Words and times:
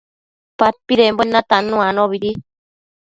padpidembuen 0.57 1.29
natannu 1.33 1.77
anobidi 1.89 2.31